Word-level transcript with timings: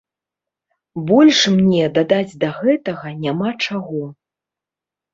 Больш 1.11 1.39
мне 1.59 1.83
дадаць 1.99 2.37
да 2.47 2.51
гэтага 2.59 3.07
няма 3.23 3.49
чаго. 3.65 4.05